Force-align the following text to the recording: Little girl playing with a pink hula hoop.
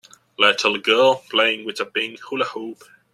Little 0.39 0.79
girl 0.79 1.23
playing 1.29 1.63
with 1.63 1.79
a 1.79 1.85
pink 1.85 2.19
hula 2.21 2.45
hoop. 2.45 2.83